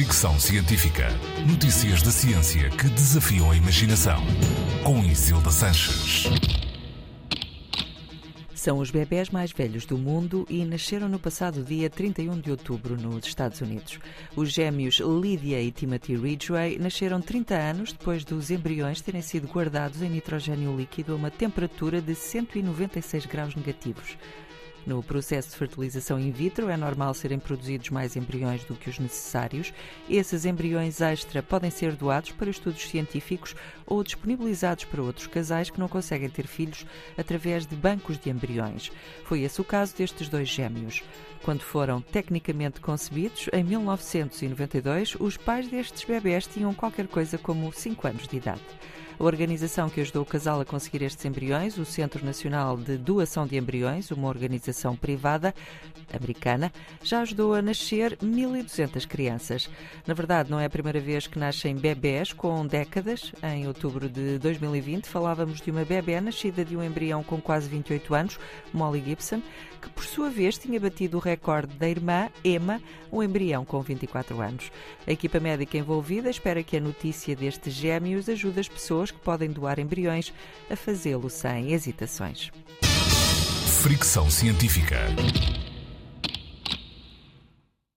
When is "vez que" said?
60.98-61.38